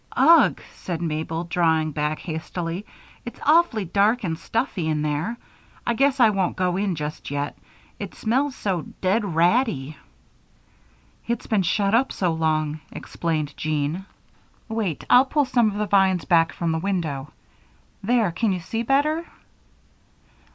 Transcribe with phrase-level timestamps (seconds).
[0.17, 2.87] "Ugh!" said Mabel, drawing back hastily.
[3.23, 5.37] "It's awfully dark and stuffy in there.
[5.85, 7.55] I guess I won't go in just yet
[7.99, 9.97] it smells so dead ratty."
[11.27, 14.07] "It's been shut up so long," explained Jean.
[14.67, 15.03] "Wait.
[15.07, 17.31] I'll pull some of the vines back from this window.
[18.01, 18.31] There!
[18.31, 19.27] Can you see better?"